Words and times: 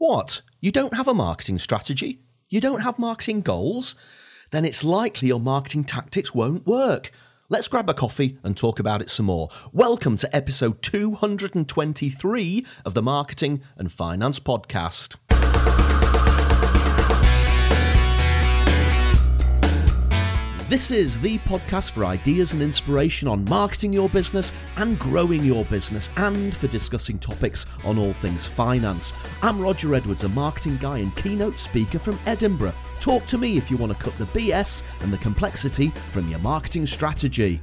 What? 0.00 0.42
You 0.60 0.70
don't 0.70 0.94
have 0.94 1.08
a 1.08 1.12
marketing 1.12 1.58
strategy? 1.58 2.20
You 2.48 2.60
don't 2.60 2.82
have 2.82 3.00
marketing 3.00 3.40
goals? 3.40 3.96
Then 4.52 4.64
it's 4.64 4.84
likely 4.84 5.26
your 5.26 5.40
marketing 5.40 5.82
tactics 5.82 6.32
won't 6.32 6.68
work. 6.68 7.10
Let's 7.48 7.66
grab 7.66 7.90
a 7.90 7.94
coffee 7.94 8.38
and 8.44 8.56
talk 8.56 8.78
about 8.78 9.02
it 9.02 9.10
some 9.10 9.26
more. 9.26 9.48
Welcome 9.72 10.16
to 10.18 10.36
episode 10.36 10.82
223 10.82 12.66
of 12.84 12.94
the 12.94 13.02
Marketing 13.02 13.60
and 13.76 13.90
Finance 13.90 14.38
Podcast. 14.38 15.16
This 20.68 20.90
is 20.90 21.18
the 21.18 21.38
podcast 21.38 21.92
for 21.92 22.04
ideas 22.04 22.52
and 22.52 22.60
inspiration 22.60 23.26
on 23.26 23.42
marketing 23.46 23.90
your 23.90 24.10
business 24.10 24.52
and 24.76 24.98
growing 24.98 25.42
your 25.42 25.64
business, 25.64 26.10
and 26.18 26.54
for 26.54 26.66
discussing 26.66 27.18
topics 27.18 27.64
on 27.86 27.96
all 27.96 28.12
things 28.12 28.46
finance. 28.46 29.14
I'm 29.40 29.58
Roger 29.58 29.94
Edwards, 29.94 30.24
a 30.24 30.28
marketing 30.28 30.76
guy 30.76 30.98
and 30.98 31.16
keynote 31.16 31.58
speaker 31.58 31.98
from 31.98 32.20
Edinburgh. 32.26 32.74
Talk 33.00 33.24
to 33.28 33.38
me 33.38 33.56
if 33.56 33.70
you 33.70 33.78
want 33.78 33.96
to 33.96 33.98
cut 33.98 34.18
the 34.18 34.26
BS 34.26 34.82
and 35.00 35.10
the 35.10 35.16
complexity 35.16 35.88
from 36.10 36.28
your 36.28 36.40
marketing 36.40 36.86
strategy. 36.86 37.62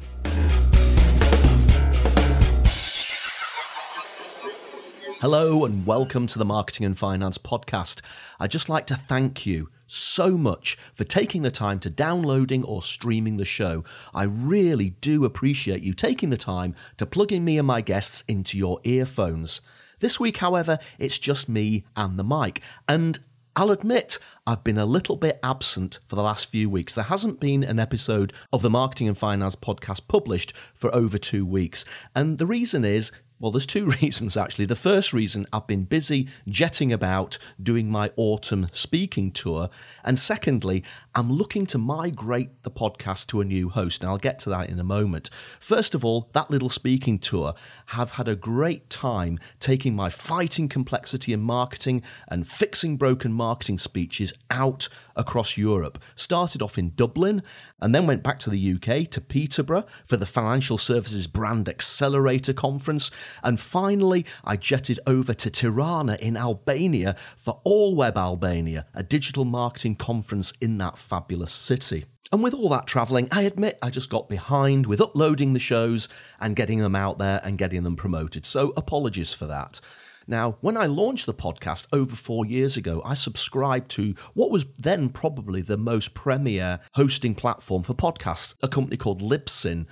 Hello 5.22 5.64
and 5.64 5.86
welcome 5.88 6.28
to 6.28 6.38
the 6.38 6.46
Marketing 6.46 6.86
and 6.86 7.00
Finance 7.00 7.38
Podcast. 7.38 8.02
I'd 8.38 8.52
just 8.52 8.68
like 8.68 8.86
to 8.88 8.96
thank 8.96 9.46
you 9.46 9.70
so 9.88 10.38
much 10.38 10.76
for 10.94 11.06
taking 11.06 11.42
the 11.42 11.50
time 11.50 11.80
to 11.80 11.90
downloading 11.90 12.66
or 12.66 12.82
streaming 12.82 13.38
the 13.38 13.46
show. 13.46 13.86
I 14.14 14.24
really 14.24 14.90
do 14.90 15.24
appreciate 15.24 15.82
you 15.82 15.94
taking 15.94 16.32
the 16.32 16.38
time 16.38 16.76
to 16.98 17.06
plugging 17.06 17.46
me 17.46 17.58
and 17.58 17.66
my 17.66 17.80
guests 17.80 18.26
into 18.28 18.58
your 18.58 18.82
earphones. 18.84 19.62
This 20.00 20.20
week, 20.20 20.38
however, 20.38 20.80
it's 21.00 21.18
just 21.18 21.48
me 21.48 21.86
and 21.96 22.20
the 22.20 22.24
mic. 22.24 22.62
And 22.88 23.18
I'll 23.56 23.72
admit, 23.72 24.20
I've 24.46 24.66
been 24.66 24.78
a 24.78 24.86
little 24.86 25.16
bit 25.16 25.40
absent 25.42 26.00
for 26.10 26.18
the 26.18 26.24
last 26.24 26.52
few 26.52 26.70
weeks. 26.70 26.94
There 26.94 27.06
hasn't 27.06 27.40
been 27.40 27.64
an 27.64 27.80
episode 27.80 28.34
of 28.52 28.62
the 28.62 28.70
Marketing 28.70 29.08
and 29.08 29.18
Finance 29.18 29.56
podcast 29.56 30.10
published 30.10 30.54
for 30.74 30.94
over 30.94 31.18
two 31.18 31.46
weeks. 31.46 31.86
And 32.14 32.38
the 32.38 32.46
reason 32.46 32.84
is 32.84 33.14
well, 33.40 33.52
there's 33.52 33.66
two 33.66 33.86
reasons 34.02 34.38
actually. 34.38 34.66
The 34.66 34.76
first 34.76 35.14
reason 35.14 35.46
I've 35.52 35.68
been 35.68 35.84
busy 35.84 36.30
jetting 36.48 36.94
about 36.94 37.38
doing 37.62 37.90
my 37.90 38.12
autumn 38.16 38.68
speaking 38.72 39.32
tour. 39.32 39.70
And 40.04 40.18
secondly, 40.18 40.84
I'm 41.14 41.32
looking 41.32 41.66
to 41.68 41.78
migrate 41.78 42.64
the 42.64 42.72
podcast 42.72 43.28
to 43.28 43.42
a 43.42 43.46
new 43.46 43.70
host. 43.70 44.02
And 44.02 44.10
I'll 44.10 44.18
get 44.18 44.40
to 44.40 44.50
that 44.52 44.70
in 44.70 44.80
a 44.80 44.84
moment. 44.84 45.30
First 45.60 45.96
of 45.96 46.06
all, 46.06 46.30
that 46.34 46.50
little 46.50 46.70
speaking 46.70 47.20
tour 47.20 47.54
have 47.88 48.12
had 48.12 48.28
a 48.28 48.36
great 48.36 48.90
time 48.90 49.40
taking 49.60 49.96
my 49.96 50.10
fighting 50.10 50.68
complexity 50.68 51.34
in 51.34 51.42
marketing 51.42 52.04
and 52.28 52.48
fixing 52.48 52.98
broken 52.98 53.34
marketing 53.34 53.80
speeches 53.80 54.34
out 54.50 54.88
across 55.16 55.58
Europe. 55.58 56.02
Started 56.16 56.62
off 56.62 56.78
in 56.78 56.94
Dublin 56.96 57.42
and 57.86 57.94
then 57.94 58.08
went 58.08 58.24
back 58.24 58.40
to 58.40 58.50
the 58.50 58.74
UK 58.74 59.08
to 59.12 59.22
Peterborough 59.22 59.86
for 60.08 60.18
the 60.18 60.26
Financial 60.26 60.76
Services 60.76 61.28
Brand 61.28 61.70
Accelerator 61.70 62.52
Conference. 62.52 63.12
And 63.44 63.60
finally, 63.60 64.26
I 64.44 64.58
jetted 64.58 65.00
over 65.06 65.36
to 65.36 65.52
Tirana 65.52 66.18
in 66.20 66.36
Albania 66.36 67.16
for 67.38 67.62
All 67.64 67.96
Web 67.96 68.18
Albania, 68.18 68.88
a 68.96 69.04
digital 69.04 69.46
marketing 69.46 69.98
conference 69.98 70.52
in 70.60 70.80
that 70.80 70.98
fabulous 70.98 71.52
city. 71.54 72.06
And 72.32 72.42
with 72.42 72.56
all 72.56 72.70
that 72.70 72.88
travelling, 72.88 73.28
I 73.32 73.44
admit 73.44 73.78
I 73.84 73.92
just 73.92 74.10
got 74.10 74.30
behind 74.30 74.88
with 74.88 75.00
uploading 75.00 75.54
the 75.54 75.60
shows 75.60 76.10
and 76.40 76.56
getting 76.56 76.80
them 76.80 76.96
out 76.96 77.20
there 77.20 77.40
and 77.44 77.56
getting 77.56 77.84
them 77.84 77.96
promoted. 77.96 78.48
So 78.48 78.74
apologies 78.76 79.32
for 79.32 79.46
that. 79.46 79.80
Now, 80.28 80.58
when 80.62 80.76
I 80.76 80.86
launched 80.86 81.26
the 81.28 81.34
podcast 81.34 81.88
over 81.94 82.16
four 82.16 82.46
years 82.46 82.78
ago, 82.78 83.02
I 83.06 83.14
subscribed 83.14 83.92
to 83.92 84.16
what 84.34 84.50
was 84.50 84.66
then 84.80 85.10
probably 85.10 85.62
the 85.62 85.78
most 85.78 86.14
premier 86.14 86.80
hosting 86.94 87.36
platform 87.36 87.84
for 87.84 87.94
podcasts, 87.94 88.56
a 88.64 88.68
company 88.68 88.98
called 88.98 89.22
Libsyn. 89.22 89.86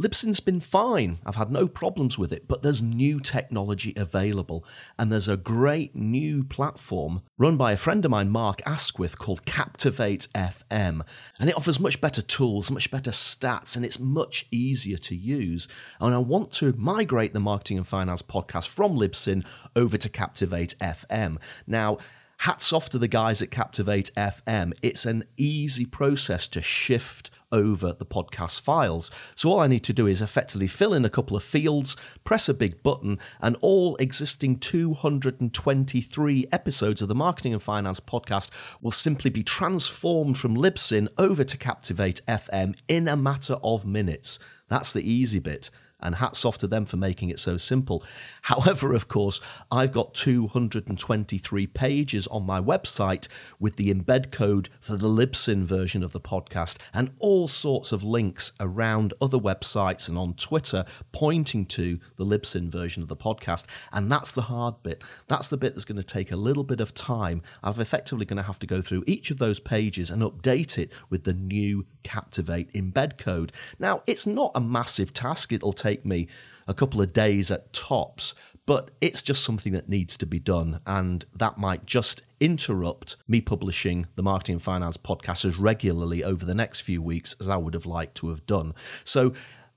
Libsyn's 0.00 0.40
been 0.40 0.58
fine. 0.58 1.18
I've 1.24 1.36
had 1.36 1.52
no 1.52 1.68
problems 1.68 2.18
with 2.18 2.32
it, 2.32 2.48
but 2.48 2.62
there's 2.62 2.82
new 2.82 3.20
technology 3.20 3.92
available. 3.96 4.64
And 4.98 5.12
there's 5.12 5.28
a 5.28 5.36
great 5.36 5.94
new 5.94 6.42
platform 6.42 7.22
run 7.38 7.56
by 7.56 7.72
a 7.72 7.76
friend 7.76 8.04
of 8.04 8.10
mine, 8.10 8.30
Mark 8.30 8.60
Asquith, 8.66 9.18
called 9.18 9.46
Captivate 9.46 10.26
FM. 10.34 11.02
And 11.38 11.48
it 11.48 11.56
offers 11.56 11.78
much 11.78 12.00
better 12.00 12.22
tools, 12.22 12.72
much 12.72 12.90
better 12.90 13.12
stats, 13.12 13.76
and 13.76 13.84
it's 13.84 14.00
much 14.00 14.46
easier 14.50 14.96
to 14.98 15.14
use. 15.14 15.68
And 16.00 16.12
I 16.12 16.18
want 16.18 16.50
to 16.54 16.72
migrate 16.76 17.32
the 17.32 17.40
Marketing 17.40 17.76
and 17.76 17.86
Finance 17.86 18.22
podcast 18.22 18.68
from 18.68 18.96
Libsyn 18.96 19.46
over 19.76 19.96
to 19.96 20.08
Captivate 20.08 20.74
FM. 20.80 21.36
Now, 21.68 21.98
hats 22.44 22.74
off 22.74 22.90
to 22.90 22.98
the 22.98 23.08
guys 23.08 23.40
at 23.40 23.50
Captivate 23.50 24.10
FM. 24.18 24.74
It's 24.82 25.06
an 25.06 25.24
easy 25.38 25.86
process 25.86 26.46
to 26.48 26.60
shift 26.60 27.30
over 27.50 27.94
the 27.94 28.04
podcast 28.04 28.60
files. 28.60 29.10
So 29.34 29.48
all 29.48 29.60
I 29.60 29.66
need 29.66 29.82
to 29.84 29.94
do 29.94 30.06
is 30.06 30.20
effectively 30.20 30.66
fill 30.66 30.92
in 30.92 31.06
a 31.06 31.10
couple 31.10 31.38
of 31.38 31.42
fields, 31.42 31.96
press 32.22 32.46
a 32.46 32.52
big 32.52 32.82
button, 32.82 33.18
and 33.40 33.56
all 33.62 33.96
existing 33.96 34.56
223 34.56 36.46
episodes 36.52 37.00
of 37.00 37.08
the 37.08 37.14
Marketing 37.14 37.54
and 37.54 37.62
Finance 37.62 38.00
podcast 38.00 38.50
will 38.82 38.90
simply 38.90 39.30
be 39.30 39.42
transformed 39.42 40.36
from 40.36 40.54
Libsyn 40.54 41.08
over 41.16 41.44
to 41.44 41.56
Captivate 41.56 42.20
FM 42.28 42.78
in 42.88 43.08
a 43.08 43.16
matter 43.16 43.56
of 43.64 43.86
minutes. 43.86 44.38
That's 44.68 44.92
the 44.92 45.10
easy 45.10 45.38
bit 45.38 45.70
and 46.04 46.16
hats 46.16 46.44
off 46.44 46.58
to 46.58 46.66
them 46.66 46.84
for 46.84 46.96
making 46.96 47.30
it 47.30 47.38
so 47.38 47.56
simple. 47.56 48.04
However, 48.42 48.92
of 48.92 49.08
course, 49.08 49.40
I've 49.72 49.92
got 49.92 50.14
223 50.14 51.66
pages 51.68 52.26
on 52.28 52.44
my 52.44 52.60
website 52.60 53.26
with 53.58 53.76
the 53.76 53.92
embed 53.92 54.30
code 54.30 54.68
for 54.80 54.96
the 54.96 55.08
Libsyn 55.08 55.64
version 55.64 56.04
of 56.04 56.12
the 56.12 56.20
podcast 56.20 56.78
and 56.92 57.10
all 57.18 57.48
sorts 57.48 57.90
of 57.90 58.04
links 58.04 58.52
around 58.60 59.14
other 59.20 59.38
websites 59.38 60.08
and 60.08 60.18
on 60.18 60.34
Twitter 60.34 60.84
pointing 61.12 61.64
to 61.66 61.98
the 62.16 62.26
Libsyn 62.26 62.68
version 62.68 63.02
of 63.02 63.08
the 63.08 63.16
podcast. 63.16 63.66
And 63.92 64.12
that's 64.12 64.32
the 64.32 64.42
hard 64.42 64.82
bit. 64.82 65.02
That's 65.28 65.48
the 65.48 65.56
bit 65.56 65.74
that's 65.74 65.84
going 65.84 66.00
to 66.00 66.04
take 66.04 66.30
a 66.30 66.36
little 66.36 66.64
bit 66.64 66.80
of 66.80 66.92
time. 66.94 67.42
I'm 67.62 67.80
effectively 67.80 68.26
going 68.26 68.36
to 68.36 68.42
have 68.42 68.58
to 68.60 68.66
go 68.66 68.82
through 68.82 69.04
each 69.06 69.30
of 69.30 69.38
those 69.38 69.58
pages 69.58 70.10
and 70.10 70.22
update 70.22 70.78
it 70.78 70.92
with 71.08 71.24
the 71.24 71.32
new 71.32 71.86
Captivate 72.14 72.72
embed 72.74 73.18
code. 73.18 73.50
Now, 73.80 74.04
it's 74.06 74.24
not 74.24 74.52
a 74.54 74.60
massive 74.60 75.12
task. 75.12 75.52
It'll 75.52 75.72
take 75.72 76.06
me 76.06 76.28
a 76.68 76.72
couple 76.72 77.00
of 77.00 77.12
days 77.12 77.50
at 77.50 77.72
tops, 77.72 78.36
but 78.66 78.92
it's 79.00 79.20
just 79.20 79.42
something 79.42 79.72
that 79.72 79.88
needs 79.88 80.16
to 80.18 80.26
be 80.26 80.38
done. 80.38 80.78
And 80.86 81.24
that 81.34 81.58
might 81.58 81.86
just 81.86 82.22
interrupt 82.38 83.16
me 83.26 83.40
publishing 83.40 84.06
the 84.14 84.22
Marketing 84.22 84.54
and 84.54 84.62
Finance 84.62 84.96
podcast 84.96 85.44
as 85.44 85.58
regularly 85.58 86.22
over 86.22 86.44
the 86.44 86.54
next 86.54 86.82
few 86.82 87.02
weeks 87.02 87.34
as 87.40 87.48
I 87.48 87.56
would 87.56 87.74
have 87.74 87.84
liked 87.84 88.14
to 88.18 88.28
have 88.28 88.46
done. 88.46 88.74
So, 89.02 89.32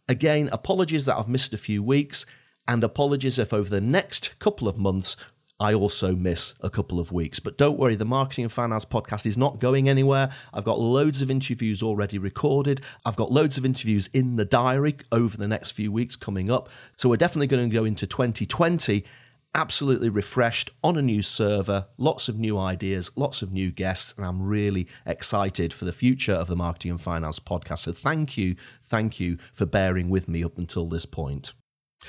again, 0.08 0.48
apologies 0.52 1.06
that 1.06 1.18
I've 1.18 1.28
missed 1.28 1.56
a 1.56 1.58
few 1.58 1.82
weeks. 1.82 2.28
And 2.68 2.84
apologies 2.84 3.40
if 3.40 3.52
over 3.52 3.70
the 3.70 3.82
next 3.82 4.38
couple 4.38 4.68
of 4.68 4.78
months 4.78 5.18
I 5.60 5.74
also 5.74 6.16
miss 6.16 6.54
a 6.62 6.70
couple 6.70 7.00
of 7.00 7.12
weeks. 7.12 7.40
But 7.40 7.58
don't 7.58 7.80
worry, 7.80 7.96
the 7.96 8.06
Marketing 8.06 8.46
and 8.46 8.52
Finance 8.52 8.86
podcast 8.86 9.26
is 9.26 9.38
not 9.38 9.60
going 9.60 9.90
anywhere. 9.90 10.30
I've 10.54 10.64
got 10.64 10.80
loads 10.80 11.22
of 11.22 11.32
interviews 11.32 11.82
already 11.82 12.18
recorded. 12.18 12.82
I've 13.06 13.16
got 13.16 13.32
loads 13.32 13.58
of 13.58 13.66
interviews 13.66 14.08
in 14.14 14.36
the 14.36 14.46
diary 14.46 14.98
over 15.12 15.36
the 15.36 15.48
next 15.48 15.72
few 15.72 15.92
weeks 15.92 16.16
coming 16.16 16.52
up. 16.52 16.70
So 16.96 17.10
we're 17.10 17.18
definitely 17.18 17.48
going 17.48 17.70
to 17.70 17.74
go 17.74 17.86
into 17.86 18.06
2020 18.06 19.04
absolutely 19.56 20.10
refreshed 20.10 20.70
on 20.84 20.98
a 20.98 21.02
new 21.02 21.24
server, 21.24 21.88
lots 21.98 22.30
of 22.30 22.38
new 22.38 22.58
ideas, 22.60 23.10
lots 23.16 23.42
of 23.42 23.52
new 23.52 23.72
guests, 23.72 24.14
and 24.16 24.26
I'm 24.26 24.42
really 24.42 24.88
excited 25.06 25.74
for 25.74 25.86
the 25.86 25.92
future 25.92 26.34
of 26.34 26.48
the 26.48 26.56
Marketing 26.56 26.92
and 26.92 27.02
Finance 27.02 27.40
podcast. 27.40 27.80
So 27.80 27.92
thank 27.92 28.38
you, 28.38 28.56
thank 28.84 29.20
you 29.20 29.38
for 29.54 29.66
bearing 29.66 30.10
with 30.10 30.28
me 30.28 30.44
up 30.44 30.60
until 30.60 30.86
this 30.86 31.08
point. 31.08 31.54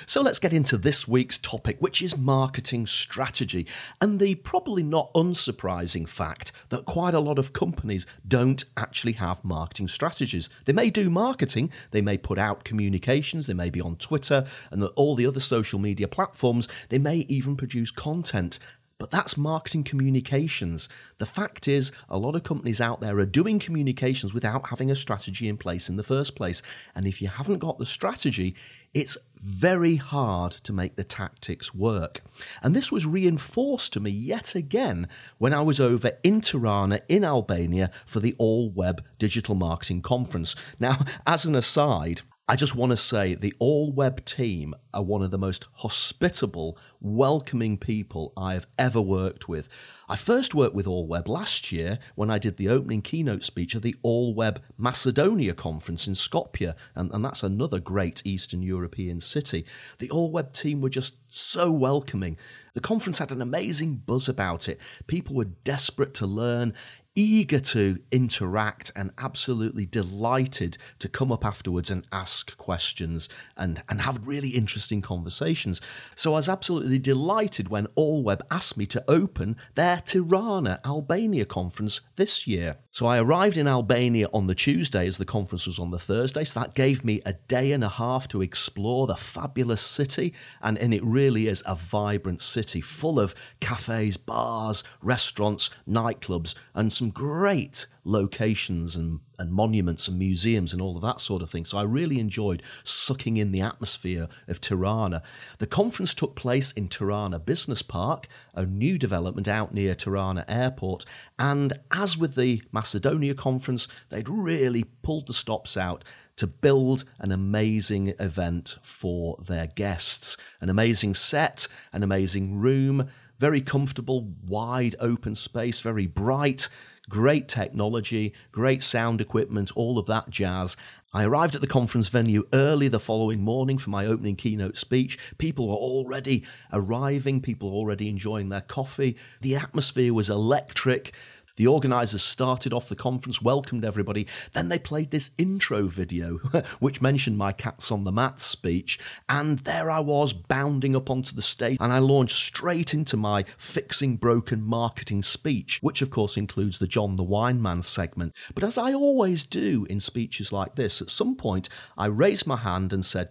So 0.06 0.22
let's 0.22 0.38
get 0.38 0.52
into 0.52 0.76
this 0.76 1.06
week's 1.08 1.38
topic, 1.38 1.76
which 1.80 2.02
is 2.02 2.16
marketing 2.16 2.86
strategy, 2.86 3.66
and 4.00 4.20
the 4.20 4.34
probably 4.36 4.82
not 4.82 5.12
unsurprising 5.14 6.08
fact 6.08 6.52
that 6.68 6.84
quite 6.84 7.14
a 7.14 7.20
lot 7.20 7.38
of 7.38 7.52
companies 7.52 8.06
don't 8.26 8.64
actually 8.76 9.12
have 9.12 9.44
marketing 9.44 9.88
strategies. 9.88 10.48
They 10.64 10.72
may 10.72 10.90
do 10.90 11.10
marketing, 11.10 11.72
they 11.90 12.02
may 12.02 12.18
put 12.18 12.38
out 12.38 12.64
communications, 12.64 13.46
they 13.46 13.54
may 13.54 13.70
be 13.70 13.80
on 13.80 13.96
Twitter 13.96 14.46
and 14.70 14.84
all 14.96 15.14
the 15.14 15.26
other 15.26 15.40
social 15.40 15.78
media 15.78 16.08
platforms, 16.08 16.68
they 16.88 16.98
may 16.98 17.18
even 17.28 17.56
produce 17.56 17.90
content. 17.90 18.58
But 18.98 19.12
that's 19.12 19.36
marketing 19.36 19.84
communications. 19.84 20.88
The 21.18 21.26
fact 21.26 21.68
is, 21.68 21.92
a 22.08 22.18
lot 22.18 22.34
of 22.34 22.42
companies 22.42 22.80
out 22.80 23.00
there 23.00 23.16
are 23.18 23.26
doing 23.26 23.60
communications 23.60 24.34
without 24.34 24.70
having 24.70 24.90
a 24.90 24.96
strategy 24.96 25.48
in 25.48 25.56
place 25.56 25.88
in 25.88 25.96
the 25.96 26.02
first 26.02 26.34
place. 26.34 26.62
And 26.96 27.06
if 27.06 27.22
you 27.22 27.28
haven't 27.28 27.60
got 27.60 27.78
the 27.78 27.86
strategy, 27.86 28.56
it's 28.94 29.16
very 29.40 29.96
hard 29.96 30.52
to 30.52 30.72
make 30.72 30.96
the 30.96 31.04
tactics 31.04 31.74
work. 31.74 32.22
And 32.62 32.74
this 32.74 32.92
was 32.92 33.06
reinforced 33.06 33.92
to 33.92 34.00
me 34.00 34.10
yet 34.10 34.54
again 34.54 35.08
when 35.38 35.52
I 35.52 35.62
was 35.62 35.80
over 35.80 36.12
in 36.22 36.40
Tirana 36.40 37.00
in 37.08 37.24
Albania 37.24 37.90
for 38.06 38.20
the 38.20 38.34
All 38.38 38.70
Web 38.70 39.04
Digital 39.18 39.54
Marketing 39.54 40.02
Conference. 40.02 40.54
Now, 40.78 40.98
as 41.26 41.44
an 41.44 41.54
aside, 41.54 42.22
I 42.50 42.56
just 42.56 42.74
want 42.74 42.90
to 42.92 42.96
say 42.96 43.34
the 43.34 43.52
All 43.58 43.92
Web 43.92 44.24
team 44.24 44.74
are 44.94 45.04
one 45.04 45.20
of 45.20 45.30
the 45.30 45.36
most 45.36 45.66
hospitable, 45.74 46.78
welcoming 46.98 47.76
people 47.76 48.32
I 48.38 48.54
have 48.54 48.66
ever 48.78 49.02
worked 49.02 49.50
with. 49.50 49.68
I 50.08 50.16
first 50.16 50.54
worked 50.54 50.74
with 50.74 50.86
All 50.86 51.06
Web 51.06 51.28
last 51.28 51.70
year 51.70 51.98
when 52.14 52.30
I 52.30 52.38
did 52.38 52.56
the 52.56 52.70
opening 52.70 53.02
keynote 53.02 53.44
speech 53.44 53.76
at 53.76 53.82
the 53.82 53.96
All 54.02 54.32
Web 54.32 54.62
Macedonia 54.78 55.52
conference 55.52 56.08
in 56.08 56.14
Skopje, 56.14 56.72
and, 56.94 57.12
and 57.12 57.22
that's 57.22 57.42
another 57.42 57.80
great 57.80 58.22
Eastern 58.24 58.62
European 58.62 59.20
city. 59.20 59.66
The 59.98 60.08
All 60.08 60.32
Web 60.32 60.54
team 60.54 60.80
were 60.80 60.88
just 60.88 61.18
so 61.30 61.70
welcoming. 61.70 62.38
The 62.72 62.80
conference 62.80 63.18
had 63.18 63.32
an 63.32 63.42
amazing 63.42 63.96
buzz 63.96 64.26
about 64.26 64.70
it. 64.70 64.80
People 65.06 65.34
were 65.34 65.44
desperate 65.44 66.14
to 66.14 66.26
learn 66.26 66.72
eager 67.18 67.58
to 67.58 67.98
interact 68.12 68.92
and 68.94 69.10
absolutely 69.18 69.84
delighted 69.84 70.78
to 71.00 71.08
come 71.08 71.32
up 71.32 71.44
afterwards 71.44 71.90
and 71.90 72.06
ask 72.12 72.56
questions 72.56 73.28
and, 73.56 73.82
and 73.88 74.02
have 74.02 74.24
really 74.24 74.50
interesting 74.50 75.02
conversations. 75.02 75.80
So 76.14 76.34
I 76.34 76.36
was 76.36 76.48
absolutely 76.48 77.00
delighted 77.00 77.70
when 77.70 77.88
Allweb 77.96 78.42
asked 78.52 78.76
me 78.76 78.86
to 78.86 79.02
open 79.08 79.56
their 79.74 80.00
Tirana, 80.00 80.80
Albania 80.84 81.44
conference 81.44 82.02
this 82.14 82.46
year. 82.46 82.76
So 82.98 83.06
I 83.06 83.20
arrived 83.20 83.56
in 83.56 83.68
Albania 83.68 84.26
on 84.34 84.48
the 84.48 84.56
Tuesday 84.56 85.06
as 85.06 85.18
the 85.18 85.24
conference 85.24 85.68
was 85.68 85.78
on 85.78 85.92
the 85.92 86.00
Thursday. 86.00 86.42
So 86.42 86.58
that 86.58 86.74
gave 86.74 87.04
me 87.04 87.22
a 87.24 87.34
day 87.34 87.70
and 87.70 87.84
a 87.84 87.88
half 87.88 88.26
to 88.26 88.42
explore 88.42 89.06
the 89.06 89.14
fabulous 89.14 89.80
city. 89.80 90.34
And, 90.60 90.76
and 90.78 90.92
it 90.92 91.04
really 91.04 91.46
is 91.46 91.62
a 91.64 91.76
vibrant 91.76 92.42
city 92.42 92.80
full 92.80 93.20
of 93.20 93.36
cafes, 93.60 94.16
bars, 94.16 94.82
restaurants, 95.00 95.70
nightclubs, 95.88 96.56
and 96.74 96.92
some 96.92 97.10
great 97.10 97.86
locations 98.02 98.96
and, 98.96 99.20
and 99.38 99.52
monuments 99.52 100.08
and 100.08 100.18
museums 100.18 100.72
and 100.72 100.82
all 100.82 100.96
of 100.96 101.02
that 101.02 101.20
sort 101.20 101.42
of 101.42 101.50
thing. 101.50 101.64
So 101.64 101.78
I 101.78 101.82
really 101.82 102.18
enjoyed 102.18 102.62
sucking 102.82 103.36
in 103.36 103.52
the 103.52 103.60
atmosphere 103.60 104.28
of 104.46 104.60
Tirana. 104.60 105.22
The 105.58 105.66
conference 105.66 106.14
took 106.14 106.34
place 106.34 106.72
in 106.72 106.88
Tirana 106.88 107.38
Business 107.38 107.82
Park, 107.82 108.26
a 108.54 108.66
new 108.66 108.98
development 108.98 109.48
out 109.48 109.72
near 109.72 109.94
Tirana 109.94 110.44
Airport. 110.48 111.04
And 111.38 111.72
as 111.92 112.16
with 112.16 112.34
the 112.34 112.62
Macedonia 112.72 113.34
conference, 113.34 113.88
they'd 114.10 114.28
really 114.28 114.84
pulled 115.02 115.26
the 115.26 115.34
stops 115.34 115.76
out 115.76 116.04
to 116.36 116.46
build 116.46 117.04
an 117.18 117.32
amazing 117.32 118.14
event 118.20 118.76
for 118.80 119.36
their 119.44 119.66
guests. 119.66 120.36
An 120.60 120.70
amazing 120.70 121.14
set, 121.14 121.66
an 121.92 122.04
amazing 122.04 122.60
room, 122.60 123.08
very 123.38 123.60
comfortable, 123.60 124.32
wide 124.46 124.94
open 125.00 125.34
space, 125.34 125.80
very 125.80 126.06
bright, 126.06 126.68
great 127.08 127.48
technology, 127.48 128.34
great 128.52 128.82
sound 128.82 129.20
equipment, 129.20 129.72
all 129.74 129.98
of 129.98 130.06
that 130.06 130.30
jazz. 130.30 130.76
I 131.12 131.24
arrived 131.24 131.54
at 131.54 131.62
the 131.62 131.66
conference 131.66 132.08
venue 132.08 132.44
early 132.52 132.88
the 132.88 133.00
following 133.00 133.40
morning 133.40 133.78
for 133.78 133.88
my 133.88 134.04
opening 134.04 134.36
keynote 134.36 134.76
speech. 134.76 135.18
People 135.38 135.68
were 135.68 135.74
already 135.74 136.44
arriving, 136.72 137.40
people 137.40 137.70
were 137.70 137.76
already 137.76 138.08
enjoying 138.08 138.50
their 138.50 138.60
coffee. 138.60 139.16
The 139.40 139.56
atmosphere 139.56 140.12
was 140.12 140.28
electric. 140.28 141.14
The 141.58 141.66
organisers 141.66 142.22
started 142.22 142.72
off 142.72 142.88
the 142.88 142.94
conference, 142.94 143.42
welcomed 143.42 143.84
everybody. 143.84 144.28
Then 144.52 144.68
they 144.68 144.78
played 144.78 145.10
this 145.10 145.32
intro 145.38 145.88
video, 145.88 146.36
which 146.78 147.02
mentioned 147.02 147.36
my 147.36 147.50
Cats 147.50 147.90
on 147.90 148.04
the 148.04 148.12
Mat 148.12 148.38
speech. 148.38 149.00
And 149.28 149.58
there 149.58 149.90
I 149.90 149.98
was, 149.98 150.32
bounding 150.32 150.94
up 150.94 151.10
onto 151.10 151.34
the 151.34 151.42
stage, 151.42 151.78
and 151.80 151.92
I 151.92 151.98
launched 151.98 152.36
straight 152.36 152.94
into 152.94 153.16
my 153.16 153.42
Fixing 153.56 154.18
Broken 154.18 154.62
Marketing 154.62 155.20
speech, 155.20 155.80
which 155.82 156.00
of 156.00 156.10
course 156.10 156.36
includes 156.36 156.78
the 156.78 156.86
John 156.86 157.16
the 157.16 157.24
Wine 157.24 157.60
Man 157.60 157.82
segment. 157.82 158.36
But 158.54 158.62
as 158.62 158.78
I 158.78 158.92
always 158.92 159.44
do 159.44 159.84
in 159.90 159.98
speeches 159.98 160.52
like 160.52 160.76
this, 160.76 161.02
at 161.02 161.10
some 161.10 161.34
point 161.34 161.68
I 161.96 162.06
raised 162.06 162.46
my 162.46 162.56
hand 162.56 162.92
and 162.92 163.04
said, 163.04 163.30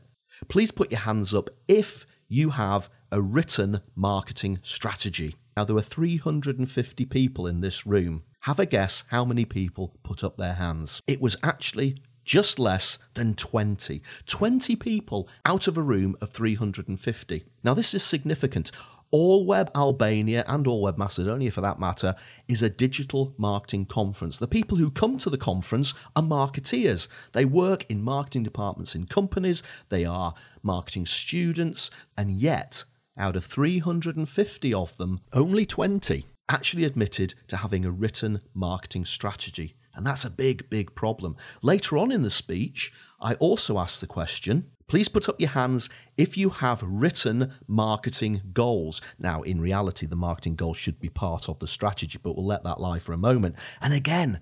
Please 0.50 0.74
put 0.74 0.92
your 0.92 1.00
hands 1.00 1.34
up 1.34 1.50
if 1.70 2.06
you 2.28 2.50
have 2.50 2.90
a 3.10 3.22
written 3.22 3.80
marketing 3.96 4.60
strategy. 4.64 5.36
Now, 5.58 5.64
there 5.64 5.74
were 5.74 5.82
350 5.82 7.06
people 7.06 7.48
in 7.48 7.62
this 7.62 7.88
room. 7.88 8.22
Have 8.42 8.60
a 8.60 8.66
guess 8.68 9.04
how 9.08 9.26
many 9.26 9.44
people 9.44 9.96
put 10.04 10.24
up 10.24 10.38
their 10.38 10.54
hands. 10.54 11.02
It 11.08 11.20
was 11.20 11.36
actually 11.42 11.98
just 12.24 12.60
less 12.60 13.00
than 13.16 13.34
20. 13.34 14.04
20 14.28 14.76
people 14.76 15.28
out 15.46 15.68
of 15.68 15.76
a 15.76 15.82
room 15.82 16.16
of 16.22 16.30
350. 16.30 17.44
Now, 17.64 17.74
this 17.74 17.96
is 17.96 18.04
significant. 18.04 18.70
All 19.10 19.48
Web 19.48 19.72
Albania 19.74 20.46
and 20.48 20.68
All 20.68 20.84
Web 20.84 21.00
Macedonia, 21.00 21.50
for 21.50 21.62
that 21.62 21.80
matter, 21.80 22.14
is 22.48 22.62
a 22.62 22.70
digital 22.70 23.34
marketing 23.40 23.88
conference. 23.88 24.38
The 24.38 24.48
people 24.48 24.78
who 24.78 24.92
come 24.92 25.18
to 25.18 25.30
the 25.32 25.40
conference 25.40 25.96
are 26.16 26.22
marketeers. 26.22 27.08
They 27.32 27.46
work 27.46 27.84
in 27.90 28.04
marketing 28.04 28.44
departments 28.44 28.94
in 28.94 29.08
companies, 29.08 29.64
they 29.90 30.06
are 30.06 30.36
marketing 30.62 31.08
students, 31.08 31.90
and 32.16 32.30
yet 32.30 32.84
out 33.18 33.36
of 33.36 33.44
350 33.46 34.74
of 34.74 34.98
them, 34.98 35.22
only 35.34 35.66
20 35.66 36.26
actually 36.50 36.86
admitted 36.86 37.34
to 37.48 37.58
having 37.58 37.86
a 37.86 37.92
written 37.92 38.42
marketing 38.54 39.06
strategy. 39.06 39.76
And 39.94 40.06
that's 40.06 40.26
a 40.26 40.30
big, 40.30 40.70
big 40.70 40.96
problem. 40.96 41.36
Later 41.62 41.98
on 41.98 42.12
in 42.12 42.22
the 42.22 42.30
speech, 42.30 42.94
I 43.20 43.34
also 43.36 43.80
asked 43.80 44.02
the 44.02 44.08
question 44.08 44.72
please 44.88 45.10
put 45.10 45.28
up 45.28 45.38
your 45.38 45.50
hands 45.50 45.90
if 46.16 46.38
you 46.38 46.50
have 46.50 46.82
written 46.82 47.52
marketing 47.68 48.42
goals. 48.54 49.02
Now, 49.20 49.42
in 49.42 49.60
reality, 49.60 50.06
the 50.06 50.16
marketing 50.16 50.56
goals 50.56 50.78
should 50.78 50.98
be 50.98 51.10
part 51.10 51.50
of 51.50 51.60
the 51.60 51.68
strategy, 51.68 52.18
but 52.22 52.38
we'll 52.38 52.46
let 52.46 52.64
that 52.64 52.80
lie 52.80 53.00
for 53.00 53.12
a 53.12 53.18
moment. 53.18 53.56
And 53.82 53.94
again, 53.94 54.40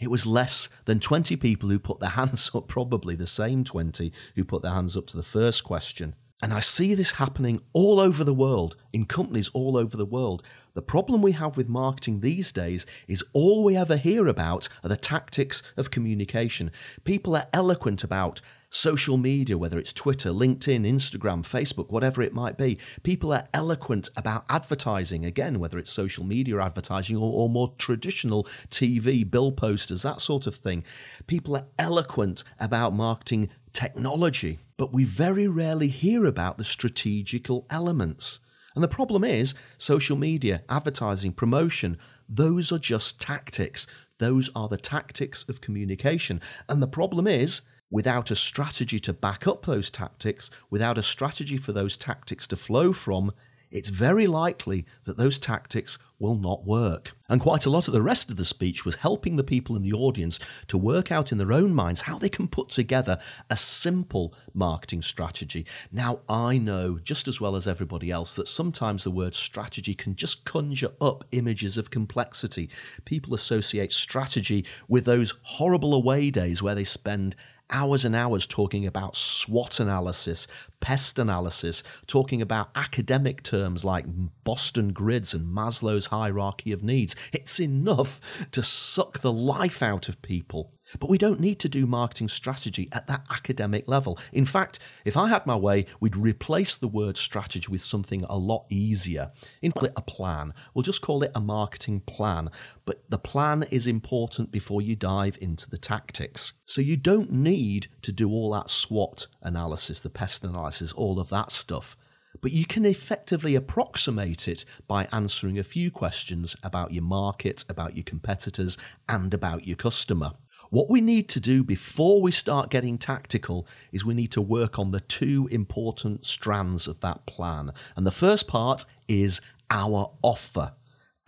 it 0.00 0.10
was 0.10 0.26
less 0.26 0.70
than 0.86 0.98
20 0.98 1.36
people 1.36 1.68
who 1.68 1.78
put 1.78 2.00
their 2.00 2.10
hands 2.20 2.50
up, 2.54 2.68
probably 2.68 3.14
the 3.14 3.26
same 3.26 3.64
20 3.64 4.12
who 4.34 4.44
put 4.44 4.62
their 4.62 4.72
hands 4.72 4.96
up 4.96 5.06
to 5.08 5.16
the 5.16 5.22
first 5.22 5.62
question. 5.62 6.14
And 6.42 6.52
I 6.52 6.58
see 6.58 6.94
this 6.94 7.12
happening 7.12 7.62
all 7.72 8.00
over 8.00 8.24
the 8.24 8.34
world, 8.34 8.74
in 8.92 9.04
companies 9.04 9.48
all 9.50 9.76
over 9.76 9.96
the 9.96 10.04
world. 10.04 10.42
The 10.74 10.82
problem 10.82 11.22
we 11.22 11.32
have 11.32 11.56
with 11.56 11.68
marketing 11.68 12.18
these 12.18 12.50
days 12.50 12.84
is 13.06 13.22
all 13.32 13.62
we 13.62 13.76
ever 13.76 13.96
hear 13.96 14.26
about 14.26 14.68
are 14.82 14.88
the 14.88 14.96
tactics 14.96 15.62
of 15.76 15.92
communication. 15.92 16.72
People 17.04 17.36
are 17.36 17.46
eloquent 17.52 18.02
about 18.02 18.40
social 18.70 19.18
media, 19.18 19.56
whether 19.56 19.78
it's 19.78 19.92
Twitter, 19.92 20.30
LinkedIn, 20.30 20.84
Instagram, 20.84 21.42
Facebook, 21.42 21.92
whatever 21.92 22.22
it 22.22 22.32
might 22.32 22.56
be. 22.56 22.78
People 23.02 23.32
are 23.32 23.46
eloquent 23.52 24.08
about 24.16 24.44
advertising, 24.48 25.24
again, 25.24 25.60
whether 25.60 25.78
it's 25.78 25.92
social 25.92 26.24
media 26.24 26.58
advertising 26.58 27.16
or, 27.16 27.32
or 27.32 27.48
more 27.50 27.74
traditional 27.78 28.44
TV, 28.70 29.30
bill 29.30 29.52
posters, 29.52 30.02
that 30.02 30.20
sort 30.20 30.46
of 30.46 30.54
thing. 30.54 30.82
People 31.26 31.54
are 31.54 31.66
eloquent 31.78 32.42
about 32.58 32.94
marketing 32.94 33.50
technology, 33.72 34.58
but 34.76 34.92
we 34.92 35.04
very 35.04 35.48
rarely 35.48 35.88
hear 35.88 36.26
about 36.26 36.58
the 36.58 36.64
strategical 36.64 37.66
elements. 37.70 38.40
And 38.74 38.82
the 38.82 38.88
problem 38.88 39.24
is 39.24 39.54
social 39.78 40.16
media, 40.16 40.62
advertising, 40.68 41.32
promotion, 41.32 41.98
those 42.28 42.72
are 42.72 42.78
just 42.78 43.20
tactics. 43.20 43.86
Those 44.18 44.50
are 44.54 44.68
the 44.68 44.78
tactics 44.78 45.48
of 45.48 45.60
communication. 45.60 46.40
And 46.68 46.82
the 46.82 46.86
problem 46.86 47.26
is, 47.26 47.62
without 47.90 48.30
a 48.30 48.36
strategy 48.36 48.98
to 49.00 49.12
back 49.12 49.46
up 49.46 49.66
those 49.66 49.90
tactics, 49.90 50.50
without 50.70 50.96
a 50.96 51.02
strategy 51.02 51.58
for 51.58 51.72
those 51.72 51.98
tactics 51.98 52.46
to 52.48 52.56
flow 52.56 52.92
from, 52.92 53.32
it's 53.72 53.88
very 53.88 54.26
likely 54.26 54.84
that 55.04 55.16
those 55.16 55.38
tactics 55.38 55.98
will 56.18 56.36
not 56.36 56.64
work. 56.64 57.16
And 57.28 57.40
quite 57.40 57.66
a 57.66 57.70
lot 57.70 57.88
of 57.88 57.94
the 57.94 58.02
rest 58.02 58.30
of 58.30 58.36
the 58.36 58.44
speech 58.44 58.84
was 58.84 58.96
helping 58.96 59.36
the 59.36 59.42
people 59.42 59.74
in 59.74 59.82
the 59.82 59.92
audience 59.92 60.38
to 60.68 60.76
work 60.78 61.10
out 61.10 61.32
in 61.32 61.38
their 61.38 61.52
own 61.52 61.74
minds 61.74 62.02
how 62.02 62.18
they 62.18 62.28
can 62.28 62.46
put 62.46 62.68
together 62.68 63.18
a 63.48 63.56
simple 63.56 64.34
marketing 64.52 65.02
strategy. 65.02 65.66
Now, 65.90 66.20
I 66.28 66.58
know 66.58 66.98
just 66.98 67.26
as 67.26 67.40
well 67.40 67.56
as 67.56 67.66
everybody 67.66 68.10
else 68.10 68.34
that 68.34 68.48
sometimes 68.48 69.02
the 69.02 69.10
word 69.10 69.34
strategy 69.34 69.94
can 69.94 70.14
just 70.14 70.44
conjure 70.44 70.92
up 71.00 71.24
images 71.32 71.78
of 71.78 71.90
complexity. 71.90 72.70
People 73.04 73.34
associate 73.34 73.92
strategy 73.92 74.66
with 74.86 75.06
those 75.06 75.34
horrible 75.42 75.94
away 75.94 76.30
days 76.30 76.62
where 76.62 76.74
they 76.74 76.84
spend 76.84 77.34
hours 77.70 78.04
and 78.04 78.14
hours 78.14 78.46
talking 78.46 78.86
about 78.86 79.16
SWOT 79.16 79.80
analysis, 79.80 80.46
pest 80.80 81.18
analysis, 81.18 81.82
talking 82.06 82.42
about 82.42 82.70
academic 82.74 83.42
terms 83.42 83.84
like 83.84 84.04
Boston 84.44 84.92
grids 84.92 85.34
and 85.34 85.46
Maslow's 85.54 86.06
hierarchy 86.06 86.72
of 86.72 86.82
needs. 86.82 87.16
It's 87.32 87.60
enough 87.60 88.46
to 88.50 88.62
suck 88.62 89.20
the 89.20 89.32
life 89.32 89.82
out 89.82 90.08
of 90.08 90.22
people. 90.22 90.72
But 91.00 91.10
we 91.10 91.18
don't 91.18 91.40
need 91.40 91.58
to 91.60 91.68
do 91.68 91.86
marketing 91.86 92.28
strategy 92.28 92.88
at 92.92 93.06
that 93.08 93.26
academic 93.30 93.88
level. 93.88 94.18
In 94.32 94.44
fact, 94.44 94.78
if 95.04 95.16
I 95.16 95.28
had 95.28 95.46
my 95.46 95.56
way, 95.56 95.86
we'd 96.00 96.16
replace 96.16 96.76
the 96.76 96.88
word 96.88 97.16
strategy 97.16 97.66
with 97.70 97.82
something 97.82 98.24
a 98.24 98.36
lot 98.36 98.66
easier. 98.70 99.32
In 99.60 99.72
a 99.96 100.02
plan. 100.02 100.54
We'll 100.74 100.82
just 100.82 101.02
call 101.02 101.22
it 101.22 101.32
a 101.34 101.40
marketing 101.40 102.00
plan. 102.00 102.50
But 102.84 103.02
the 103.08 103.18
plan 103.18 103.64
is 103.70 103.86
important 103.86 104.52
before 104.52 104.82
you 104.82 104.94
dive 104.96 105.38
into 105.40 105.68
the 105.68 105.78
tactics. 105.78 106.52
So 106.64 106.80
you 106.80 106.96
don't 106.96 107.32
need 107.32 107.88
to 108.02 108.12
do 108.12 108.30
all 108.30 108.52
that 108.52 108.70
SWOT 108.70 109.26
analysis, 109.42 110.00
the 110.00 110.10
pest 110.10 110.44
analysis, 110.44 110.92
all 110.92 111.18
of 111.18 111.28
that 111.30 111.50
stuff 111.50 111.96
but 112.40 112.52
you 112.52 112.64
can 112.64 112.84
effectively 112.84 113.54
approximate 113.54 114.48
it 114.48 114.64
by 114.88 115.06
answering 115.12 115.58
a 115.58 115.62
few 115.62 115.90
questions 115.90 116.56
about 116.62 116.92
your 116.92 117.04
market, 117.04 117.64
about 117.68 117.94
your 117.96 118.04
competitors, 118.04 118.78
and 119.08 119.34
about 119.34 119.66
your 119.66 119.76
customer. 119.76 120.32
What 120.72 120.88
we 120.88 121.02
need 121.02 121.28
to 121.28 121.38
do 121.38 121.62
before 121.62 122.22
we 122.22 122.30
start 122.30 122.70
getting 122.70 122.96
tactical 122.96 123.68
is 123.92 124.06
we 124.06 124.14
need 124.14 124.32
to 124.32 124.40
work 124.40 124.78
on 124.78 124.90
the 124.90 125.00
two 125.00 125.46
important 125.52 126.24
strands 126.24 126.88
of 126.88 126.98
that 127.00 127.26
plan. 127.26 127.72
And 127.94 128.06
the 128.06 128.10
first 128.10 128.48
part 128.48 128.86
is 129.06 129.42
our 129.70 130.10
offer. 130.22 130.72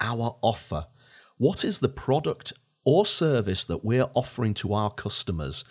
Our 0.01 0.39
offer. 0.41 0.87
What 1.37 1.63
is 1.63 1.81
the 1.81 1.91
product 1.91 2.55
or 2.87 3.05
service 3.05 3.65
that 3.65 3.85
we're 3.85 4.09
offering 4.15 4.55
to 4.55 4.73
our 4.73 4.91
customers, 4.91 5.67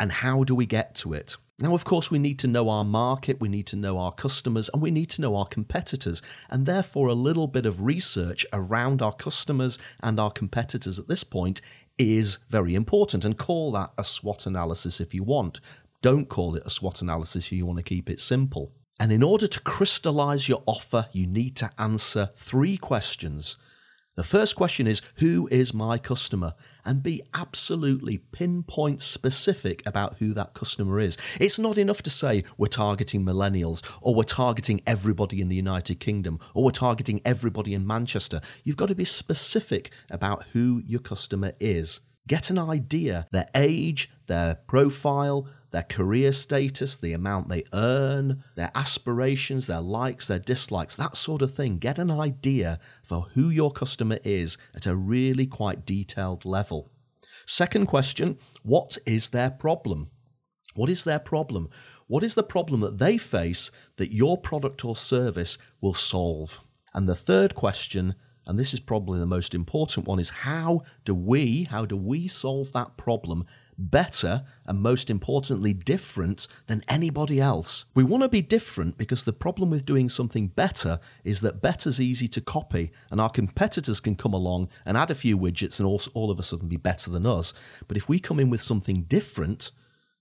and 0.00 0.10
how 0.10 0.42
do 0.42 0.56
we 0.56 0.66
get 0.66 0.96
to 0.96 1.14
it? 1.14 1.36
Now, 1.60 1.74
of 1.74 1.84
course, 1.84 2.10
we 2.10 2.18
need 2.18 2.40
to 2.40 2.48
know 2.48 2.68
our 2.68 2.84
market, 2.84 3.40
we 3.40 3.48
need 3.48 3.68
to 3.68 3.76
know 3.76 3.98
our 3.98 4.10
customers, 4.10 4.68
and 4.72 4.82
we 4.82 4.90
need 4.90 5.10
to 5.10 5.20
know 5.20 5.36
our 5.36 5.46
competitors. 5.46 6.20
And 6.50 6.66
therefore, 6.66 7.06
a 7.06 7.14
little 7.14 7.46
bit 7.46 7.66
of 7.66 7.82
research 7.82 8.44
around 8.52 9.00
our 9.00 9.12
customers 9.12 9.78
and 10.02 10.18
our 10.18 10.32
competitors 10.32 10.98
at 10.98 11.06
this 11.06 11.22
point 11.22 11.60
is 12.02 12.38
very 12.48 12.74
important. 12.74 13.24
And 13.24 13.38
call 13.38 13.72
that 13.72 13.90
a 13.96 14.04
SWOT 14.04 14.46
analysis 14.46 15.00
if 15.00 15.14
you 15.14 15.22
want. 15.22 15.60
Don't 16.02 16.28
call 16.28 16.56
it 16.56 16.66
a 16.66 16.70
SWOT 16.70 17.02
analysis 17.02 17.46
if 17.46 17.52
you 17.52 17.66
want 17.66 17.78
to 17.78 17.84
keep 17.84 18.10
it 18.10 18.20
simple. 18.20 18.72
And 19.00 19.10
in 19.10 19.22
order 19.22 19.46
to 19.46 19.60
crystallize 19.60 20.48
your 20.48 20.62
offer, 20.66 21.06
you 21.12 21.26
need 21.26 21.56
to 21.56 21.70
answer 21.78 22.30
three 22.36 22.76
questions. 22.76 23.56
The 24.14 24.24
first 24.24 24.56
question 24.56 24.86
is 24.86 25.02
Who 25.16 25.48
is 25.50 25.72
my 25.72 25.98
customer? 25.98 26.54
And 26.84 27.02
be 27.02 27.22
absolutely 27.32 28.18
pinpoint 28.18 29.02
specific 29.02 29.82
about 29.86 30.16
who 30.18 30.34
that 30.34 30.54
customer 30.54 30.98
is. 30.98 31.16
It's 31.40 31.58
not 31.58 31.78
enough 31.78 32.02
to 32.02 32.10
say 32.10 32.44
we're 32.56 32.66
targeting 32.66 33.24
millennials, 33.24 33.82
or 34.02 34.14
we're 34.14 34.24
targeting 34.24 34.80
everybody 34.86 35.40
in 35.40 35.48
the 35.48 35.56
United 35.56 36.00
Kingdom, 36.00 36.40
or 36.54 36.64
we're 36.64 36.72
targeting 36.72 37.20
everybody 37.24 37.72
in 37.72 37.86
Manchester. 37.86 38.40
You've 38.64 38.76
got 38.76 38.88
to 38.88 38.94
be 38.96 39.04
specific 39.04 39.90
about 40.10 40.44
who 40.52 40.82
your 40.84 41.00
customer 41.00 41.52
is. 41.60 42.00
Get 42.26 42.50
an 42.50 42.58
idea, 42.58 43.26
their 43.32 43.48
age, 43.54 44.10
their 44.26 44.56
profile, 44.66 45.46
their 45.72 45.82
career 45.82 46.32
status, 46.32 46.96
the 46.96 47.14
amount 47.14 47.48
they 47.48 47.64
earn, 47.72 48.44
their 48.54 48.70
aspirations, 48.74 49.66
their 49.66 49.80
likes, 49.80 50.26
their 50.26 50.38
dislikes, 50.38 50.96
that 50.96 51.16
sort 51.16 51.42
of 51.42 51.54
thing. 51.54 51.78
Get 51.78 51.98
an 51.98 52.10
idea 52.10 52.78
for 53.02 53.28
who 53.34 53.48
your 53.48 53.72
customer 53.72 54.18
is 54.22 54.58
at 54.74 54.86
a 54.86 54.94
really 54.94 55.46
quite 55.46 55.86
detailed 55.86 56.44
level. 56.44 56.92
Second 57.46 57.86
question 57.86 58.38
what 58.62 58.98
is 59.06 59.30
their 59.30 59.50
problem? 59.50 60.10
What 60.74 60.90
is 60.90 61.04
their 61.04 61.18
problem? 61.18 61.68
What 62.06 62.22
is 62.22 62.34
the 62.34 62.42
problem 62.42 62.80
that 62.80 62.98
they 62.98 63.18
face 63.18 63.70
that 63.96 64.12
your 64.12 64.38
product 64.38 64.84
or 64.84 64.94
service 64.94 65.58
will 65.80 65.94
solve? 65.94 66.60
And 66.94 67.08
the 67.08 67.14
third 67.14 67.54
question, 67.54 68.14
and 68.46 68.58
this 68.58 68.74
is 68.74 68.80
probably 68.80 69.18
the 69.18 69.26
most 69.26 69.54
important 69.54 70.06
one, 70.06 70.18
is 70.18 70.30
how 70.30 70.82
do 71.04 71.14
we, 71.14 71.64
how 71.64 71.86
do 71.86 71.96
we 71.96 72.28
solve 72.28 72.72
that 72.72 72.96
problem 72.96 73.46
better, 73.78 74.44
and 74.66 74.80
most 74.80 75.10
importantly, 75.10 75.72
different 75.72 76.46
than 76.66 76.84
anybody 76.88 77.40
else. 77.40 77.86
We 77.94 78.04
want 78.04 78.22
to 78.22 78.28
be 78.28 78.42
different 78.42 78.98
because 78.98 79.24
the 79.24 79.32
problem 79.32 79.70
with 79.70 79.86
doing 79.86 80.08
something 80.08 80.48
better 80.48 81.00
is 81.24 81.40
that 81.40 81.62
better's 81.62 82.00
easy 82.00 82.28
to 82.28 82.40
copy, 82.40 82.92
and 83.10 83.20
our 83.20 83.30
competitors 83.30 84.00
can 84.00 84.14
come 84.14 84.34
along 84.34 84.68
and 84.84 84.96
add 84.96 85.10
a 85.10 85.14
few 85.14 85.38
widgets 85.38 85.78
and 85.78 85.86
all, 85.86 86.00
all 86.14 86.30
of 86.30 86.38
a 86.38 86.42
sudden 86.42 86.68
be 86.68 86.76
better 86.76 87.10
than 87.10 87.26
us. 87.26 87.54
But 87.88 87.96
if 87.96 88.08
we 88.08 88.18
come 88.18 88.40
in 88.40 88.50
with 88.50 88.60
something 88.60 89.02
different, 89.02 89.70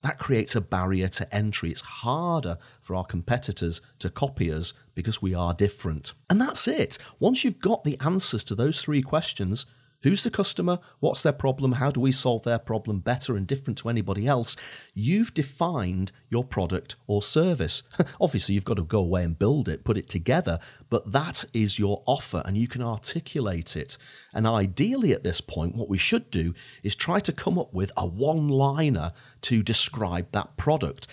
that 0.02 0.18
creates 0.18 0.56
a 0.56 0.62
barrier 0.62 1.08
to 1.08 1.36
entry. 1.36 1.70
It's 1.70 1.82
harder 1.82 2.58
for 2.82 2.96
our 2.96 3.06
competitors 3.06 3.82
to 4.00 4.10
copy 4.10 4.52
us 4.52 4.74
because 4.96 5.22
we 5.22 5.36
are 5.36 5.54
different. 5.54 6.14
And 6.30 6.42
that's 6.42 6.68
it. 6.68 6.98
Once 7.20 7.44
you've 7.44 7.60
got 7.60 7.84
the 7.84 8.00
answers 8.00 8.44
to 8.46 8.56
those 8.56 8.82
three 8.82 9.04
questions, 9.04 9.66
Who's 10.04 10.24
the 10.24 10.32
customer? 10.32 10.80
What's 11.00 11.22
their 11.22 11.34
problem? 11.34 11.74
How 11.74 11.92
do 11.92 12.00
we 12.00 12.12
solve 12.12 12.44
their 12.44 12.58
problem 12.58 13.00
better 13.00 13.36
and 13.36 13.46
different 13.46 13.78
to 13.80 13.90
anybody 13.90 14.26
else? 14.26 14.56
You've 14.96 15.34
defined 15.34 16.12
your 16.30 16.44
product 16.44 16.96
or 17.06 17.22
service. 17.22 17.84
Obviously, 18.22 18.56
you've 18.56 18.66
got 18.66 18.78
to 18.78 18.84
go 18.84 19.00
away 19.00 19.24
and 19.24 19.38
build 19.38 19.70
it, 19.70 19.84
put 19.84 19.98
it 19.98 20.10
together, 20.10 20.60
but 20.90 21.12
that 21.12 21.46
is 21.54 21.78
your 21.78 22.02
offer 22.08 22.42
and 22.46 22.58
you 22.58 22.68
can 22.68 22.82
articulate 22.82 23.76
it. 23.76 23.98
And 24.34 24.48
ideally, 24.48 25.14
at 25.14 25.24
this 25.24 25.40
point, 25.40 25.76
what 25.76 25.90
we 25.90 26.00
should 26.00 26.32
do 26.32 26.56
is 26.82 26.96
try 26.96 27.20
to 27.20 27.32
come 27.32 27.60
up 27.60 27.72
with 27.72 27.92
a 27.96 28.08
one 28.08 28.50
liner 28.50 29.14
to 29.42 29.62
describe 29.62 30.32
that 30.32 30.58
product. 30.58 31.08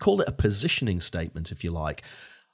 call 0.00 0.20
it 0.20 0.28
a 0.28 0.32
positioning 0.32 1.00
statement, 1.00 1.52
if 1.52 1.62
you 1.62 1.70
like 1.70 2.02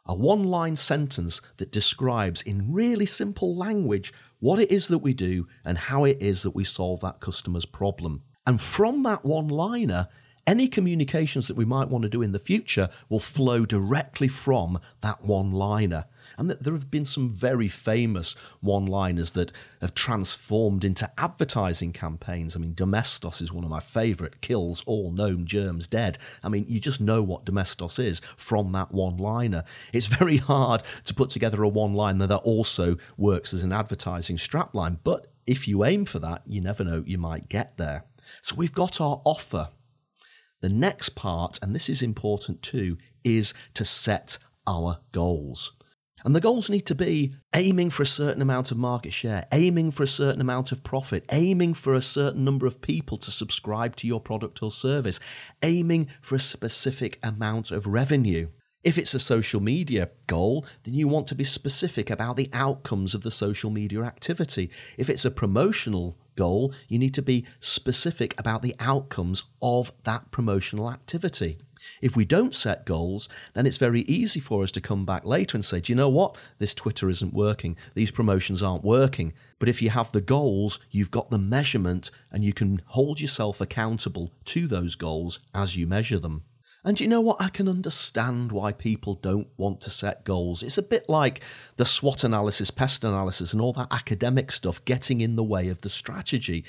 a 0.07 0.15
one 0.15 0.45
line 0.45 0.77
sentence 0.77 1.41
that 1.59 1.73
describes 1.73 2.43
in 2.43 2.73
really 2.73 3.07
simple 3.07 3.57
language 3.57 4.13
what 4.39 4.59
it 4.59 4.71
is 4.71 4.89
that 4.89 4.99
we 4.99 5.15
do 5.15 5.47
and 5.65 5.77
how 5.79 6.05
it 6.05 6.19
is 6.21 6.43
that 6.43 6.55
we 6.55 6.65
solve 6.65 7.01
that 7.01 7.21
customer's 7.21 7.67
problem. 7.67 8.23
And 8.47 8.61
from 8.61 9.03
that 9.05 9.25
one 9.25 9.49
liner, 9.49 10.09
any 10.47 10.69
communications 10.69 11.47
that 11.49 11.57
we 11.57 11.65
might 11.65 11.89
want 11.89 12.03
to 12.03 12.09
do 12.09 12.23
in 12.23 12.33
the 12.33 12.39
future 12.39 12.89
will 13.09 13.21
flow 13.21 13.65
directly 13.65 14.29
from 14.29 14.81
that 15.01 15.25
one 15.25 15.51
liner. 15.51 16.07
And 16.39 16.49
that 16.49 16.63
there 16.63 16.75
have 16.75 16.91
been 16.91 17.05
some 17.05 17.31
very 17.31 17.69
famous 17.69 18.35
one 18.61 18.87
liners 18.87 19.33
that 19.33 19.53
have 19.81 19.95
transformed 19.95 20.85
into 20.85 21.11
advertising 21.19 21.93
campaigns. 21.93 22.57
I 22.57 22.61
mean, 22.61 22.75
Domestos 22.75 23.41
is 23.41 23.53
one 23.53 23.65
of 23.65 23.71
my 23.71 23.81
favourite, 23.81 24.41
kills 24.41 24.83
all 24.87 25.11
known 25.11 25.45
germs 25.45 25.89
dead. 25.89 26.19
I 26.43 26.49
mean, 26.49 26.65
you 26.69 26.81
just 26.81 27.01
know 27.01 27.23
what 27.23 27.45
Domestos 27.45 27.99
is 27.99 28.21
from 28.21 28.73
that 28.73 28.93
one 28.93 29.17
liner. 29.17 29.65
It's 29.93 30.07
very 30.07 30.37
hard 30.37 30.83
to 31.05 31.15
put 31.15 31.31
together 31.31 31.63
a 31.63 31.69
one 31.69 31.95
liner 31.95 32.27
that 32.27 32.37
also 32.39 32.97
works 33.17 33.53
as 33.53 33.63
an 33.63 33.73
advertising 33.73 34.37
strapline, 34.37 34.99
but 35.03 35.27
if 35.47 35.67
you 35.67 35.85
aim 35.85 36.05
for 36.05 36.21
that, 36.21 36.43
you 36.47 36.61
never 36.61 36.85
know, 36.85 37.03
you 37.07 37.19
might 37.19 37.49
get 37.49 37.77
there. 37.77 38.05
So 38.43 38.55
we've 38.57 38.73
got 38.73 39.01
our 39.01 39.21
offer. 39.25 39.69
The 40.61 40.69
next 40.69 41.11
part, 41.11 41.59
and 41.63 41.75
this 41.75 41.89
is 41.89 42.03
important 42.03 42.63
too, 42.63 42.99
is 43.25 43.55
to 43.75 43.85
set 43.85 44.39
our 44.67 44.99
goals. 45.13 45.73
And 46.23 46.37
the 46.37 46.41
goals 46.41 46.69
need 46.69 46.85
to 46.87 46.95
be 46.95 47.35
aiming 47.55 47.91
for 47.91 48.03
a 48.03 48.07
certain 48.07 48.43
amount 48.43 48.71
of 48.71 48.77
market 48.77 49.13
share, 49.13 49.47
aiming 49.53 49.91
for 49.91 50.03
a 50.03 50.09
certain 50.09 50.43
amount 50.43 50.71
of 50.71 50.83
profit, 50.83 51.25
aiming 51.33 51.75
for 51.75 51.95
a 51.95 52.03
certain 52.03 52.45
number 52.45 52.67
of 52.67 52.83
people 52.83 53.17
to 53.19 53.31
subscribe 53.31 53.97
to 53.97 54.07
your 54.07 54.21
product 54.21 54.63
or 54.63 54.71
service, 54.71 55.19
aiming 55.63 56.09
for 56.21 56.35
a 56.35 56.41
specific 56.41 57.19
amount 57.23 57.71
of 57.71 57.87
revenue. 57.87 58.49
If 58.83 58.99
it's 58.99 59.15
a 59.15 59.19
social 59.19 59.61
media 59.61 60.11
goal, 60.27 60.67
then 60.85 60.95
you 60.95 61.09
want 61.09 61.27
to 61.29 61.35
be 61.35 61.45
specific 61.45 62.11
about 62.11 62.37
the 62.37 62.51
outcomes 62.53 63.15
of 63.15 63.23
the 63.23 63.31
social 63.31 63.71
media 63.71 64.03
activity. 64.03 64.71
If 64.99 65.09
it's 65.09 65.25
a 65.25 65.31
promotional 65.31 66.19
goal, 66.37 66.73
you 66.89 66.99
need 66.99 67.15
to 67.15 67.23
be 67.23 67.47
specific 67.59 68.39
about 68.39 68.63
the 68.63 68.75
outcomes 68.81 69.45
of 69.61 69.93
that 70.05 70.31
promotional 70.31 70.91
activity. 70.91 71.59
If 72.01 72.17
we 72.17 72.25
don't 72.25 72.55
set 72.55 72.85
goals, 72.85 73.29
then 73.55 73.67
it's 73.67 73.77
very 73.77 74.03
easy 74.03 74.41
for 74.41 74.63
us 74.63 74.73
to 74.73 74.81
come 74.81 75.05
back 75.05 75.25
later 75.25 75.57
and 75.57 75.65
say, 75.65 75.81
do 75.81 75.93
you 75.93 75.97
know 75.97 76.09
what? 76.09 76.37
This 76.59 76.75
Twitter 76.75 77.09
isn't 77.09 77.35
working. 77.35 77.77
These 77.95 78.11
promotions 78.11 78.63
aren't 78.63 78.85
working. 78.85 79.33
But 79.59 79.69
if 79.69 79.83
you 79.83 79.91
have 79.91 80.13
the 80.13 80.21
goals, 80.21 80.79
you've 80.91 81.11
got 81.11 81.31
the 81.31 81.39
measurement 81.39 82.11
and 82.31 82.45
you 82.45 82.53
can 82.53 82.83
hold 82.87 83.21
yourself 83.21 83.61
accountable 83.61 84.33
to 84.47 84.67
those 84.67 84.95
goals 84.95 85.41
as 85.55 85.77
you 85.77 85.87
measure 85.87 86.19
them. 86.19 86.45
And 86.83 86.99
you 86.99 87.09
know 87.09 87.21
what? 87.21 87.41
I 87.41 87.49
can 87.49 87.69
understand 87.69 88.53
why 88.53 88.73
people 88.73 89.15
don't 89.15 89.49
want 89.59 89.83
to 89.83 89.91
set 89.91 90.25
goals. 90.25 90.63
It's 90.63 90.79
a 90.79 90.83
bit 90.83 91.09
like 91.09 91.43
the 91.77 91.85
SWOT 91.85 92.25
analysis, 92.25 92.71
pest 92.71 93.05
analysis, 93.05 93.53
and 93.53 93.61
all 93.61 93.75
that 93.75 93.89
academic 93.91 94.51
stuff 94.51 94.85
getting 94.87 95.21
in 95.21 95.37
the 95.37 95.45
way 95.45 95.69
of 95.69 95.83
the 95.83 95.91
strategy. 95.91 96.65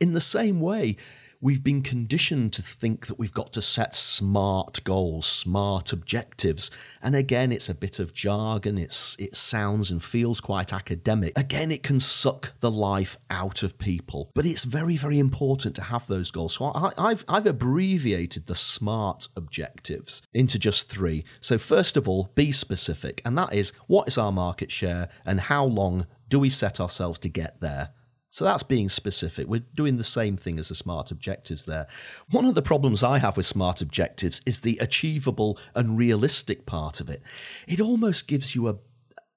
In 0.00 0.12
the 0.12 0.20
same 0.20 0.60
way, 0.60 0.96
we've 1.44 1.62
been 1.62 1.82
conditioned 1.82 2.54
to 2.54 2.62
think 2.62 3.06
that 3.06 3.18
we've 3.18 3.34
got 3.34 3.52
to 3.52 3.60
set 3.60 3.94
smart 3.94 4.82
goals, 4.82 5.26
smart 5.26 5.92
objectives. 5.92 6.70
And 7.02 7.14
again, 7.14 7.52
it's 7.52 7.68
a 7.68 7.74
bit 7.74 7.98
of 7.98 8.14
jargon, 8.14 8.78
it's, 8.78 9.14
it 9.20 9.36
sounds 9.36 9.90
and 9.90 10.02
feels 10.02 10.40
quite 10.40 10.72
academic. 10.72 11.38
Again, 11.38 11.70
it 11.70 11.82
can 11.82 12.00
suck 12.00 12.54
the 12.60 12.70
life 12.70 13.18
out 13.28 13.62
of 13.62 13.76
people. 13.76 14.30
But 14.34 14.46
it's 14.46 14.64
very, 14.64 14.96
very 14.96 15.18
important 15.18 15.76
to 15.76 15.82
have 15.82 16.06
those 16.06 16.30
goals. 16.30 16.54
So 16.54 16.72
I, 16.74 16.92
I've, 16.96 17.26
I've 17.28 17.46
abbreviated 17.46 18.46
the 18.46 18.54
SMART 18.54 19.28
objectives 19.36 20.22
into 20.32 20.58
just 20.58 20.90
three. 20.90 21.26
So, 21.42 21.58
first 21.58 21.98
of 21.98 22.08
all, 22.08 22.30
be 22.34 22.52
specific, 22.52 23.20
and 23.22 23.36
that 23.36 23.52
is 23.52 23.74
what 23.86 24.08
is 24.08 24.16
our 24.16 24.32
market 24.32 24.70
share 24.70 25.10
and 25.26 25.38
how 25.38 25.66
long 25.66 26.06
do 26.30 26.40
we 26.40 26.48
set 26.48 26.80
ourselves 26.80 27.18
to 27.18 27.28
get 27.28 27.60
there? 27.60 27.90
So 28.34 28.44
that's 28.44 28.64
being 28.64 28.88
specific. 28.88 29.46
We're 29.46 29.62
doing 29.76 29.96
the 29.96 30.02
same 30.02 30.36
thing 30.36 30.58
as 30.58 30.68
the 30.68 30.74
smart 30.74 31.12
objectives 31.12 31.66
there. 31.66 31.86
One 32.32 32.44
of 32.46 32.56
the 32.56 32.62
problems 32.62 33.04
I 33.04 33.18
have 33.18 33.36
with 33.36 33.46
smart 33.46 33.80
objectives 33.80 34.40
is 34.44 34.62
the 34.62 34.76
achievable 34.80 35.56
and 35.72 35.96
realistic 35.96 36.66
part 36.66 37.00
of 37.00 37.08
it. 37.08 37.22
It 37.68 37.80
almost 37.80 38.26
gives 38.26 38.56
you 38.56 38.66
a, 38.66 38.78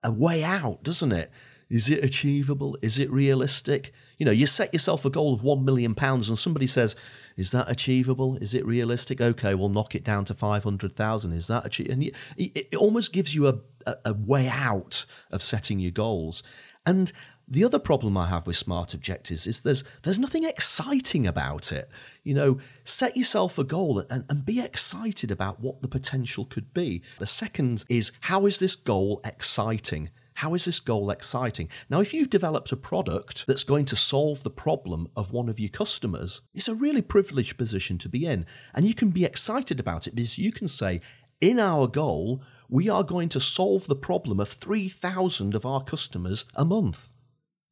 a 0.03 0.11
way 0.11 0.43
out, 0.43 0.81
doesn't 0.81 1.11
it? 1.11 1.29
Is 1.69 1.91
it 1.91 2.03
achievable? 2.03 2.75
Is 2.81 2.97
it 2.97 3.11
realistic? 3.11 3.93
You 4.17 4.25
know, 4.25 4.31
you 4.31 4.47
set 4.47 4.73
yourself 4.73 5.05
a 5.05 5.11
goal 5.11 5.35
of 5.35 5.41
£1 5.41 5.63
million 5.63 5.93
and 5.95 6.25
somebody 6.39 6.65
says, 6.65 6.95
Is 7.35 7.51
that 7.51 7.69
achievable? 7.69 8.37
Is 8.37 8.55
it 8.55 8.65
realistic? 8.65 9.21
Okay, 9.21 9.53
we'll 9.53 9.69
knock 9.69 9.93
it 9.93 10.03
down 10.03 10.25
to 10.25 10.33
500,000. 10.33 11.33
Is 11.33 11.45
that 11.45 11.67
achievable? 11.67 11.93
And 11.93 12.11
it 12.35 12.75
almost 12.75 13.13
gives 13.13 13.35
you 13.35 13.47
a, 13.47 13.59
a, 13.85 13.95
a 14.05 14.13
way 14.15 14.47
out 14.47 15.05
of 15.29 15.43
setting 15.43 15.77
your 15.77 15.91
goals. 15.91 16.41
And 16.83 17.11
The 17.49 17.63
other 17.63 17.79
problem 17.79 18.17
I 18.17 18.27
have 18.27 18.45
with 18.45 18.57
smart 18.57 18.93
objectives 18.93 19.47
is 19.47 19.61
there's 19.61 19.85
there's 20.03 20.19
nothing 20.19 20.43
exciting 20.43 21.25
about 21.25 21.71
it. 21.71 21.89
You 22.23 22.33
know, 22.33 22.59
set 22.83 23.15
yourself 23.15 23.57
a 23.57 23.63
goal 23.63 23.99
and, 24.09 24.25
and 24.29 24.45
be 24.45 24.59
excited 24.59 25.31
about 25.31 25.61
what 25.61 25.81
the 25.81 25.87
potential 25.87 26.43
could 26.43 26.73
be. 26.73 27.03
The 27.19 27.25
second 27.25 27.85
is 27.87 28.11
how 28.21 28.47
is 28.47 28.59
this 28.59 28.75
goal 28.75 29.21
exciting? 29.23 30.09
How 30.33 30.53
is 30.53 30.65
this 30.65 30.81
goal 30.81 31.09
exciting? 31.09 31.69
Now, 31.89 31.99
if 31.99 32.13
you've 32.13 32.29
developed 32.29 32.71
a 32.71 32.77
product 32.77 33.47
that's 33.47 33.63
going 33.63 33.85
to 33.85 33.95
solve 33.95 34.43
the 34.43 34.51
problem 34.51 35.07
of 35.15 35.31
one 35.31 35.49
of 35.49 35.59
your 35.59 35.69
customers, 35.69 36.41
it's 36.53 36.67
a 36.67 36.75
really 36.75 37.01
privileged 37.01 37.57
position 37.57 37.97
to 37.99 38.09
be 38.09 38.25
in. 38.25 38.45
And 38.75 38.85
you 38.85 38.93
can 38.93 39.09
be 39.09 39.25
excited 39.25 39.79
about 39.79 40.05
it 40.05 40.13
because 40.13 40.37
you 40.37 40.51
can 40.51 40.67
say, 40.67 41.01
in 41.41 41.59
our 41.59 41.87
goal, 41.87 42.43
we 42.69 42.87
are 42.87 43.03
going 43.03 43.29
to 43.29 43.39
solve 43.39 43.87
the 43.87 43.95
problem 43.95 44.39
of 44.39 44.49
3,000 44.49 45.55
of 45.55 45.65
our 45.65 45.83
customers 45.83 46.45
a 46.55 46.65
month. 46.65 47.13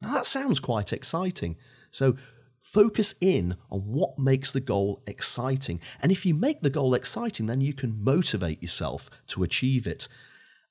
Now, 0.02 0.14
that 0.14 0.26
sounds 0.26 0.60
quite 0.60 0.92
exciting. 0.92 1.56
So, 1.90 2.16
focus 2.58 3.14
in 3.20 3.56
on 3.70 3.80
what 3.80 4.18
makes 4.18 4.52
the 4.52 4.60
goal 4.60 5.02
exciting. 5.06 5.80
And 6.02 6.10
if 6.10 6.26
you 6.26 6.34
make 6.34 6.62
the 6.62 6.70
goal 6.70 6.94
exciting, 6.94 7.46
then 7.46 7.60
you 7.60 7.72
can 7.72 8.02
motivate 8.02 8.60
yourself 8.60 9.08
to 9.28 9.42
achieve 9.42 9.86
it. 9.86 10.08